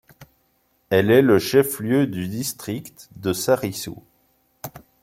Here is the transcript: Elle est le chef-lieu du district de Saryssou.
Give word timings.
Elle 0.89 1.11
est 1.11 1.21
le 1.21 1.37
chef-lieu 1.37 2.07
du 2.07 2.27
district 2.27 3.07
de 3.17 3.33
Saryssou. 3.33 4.01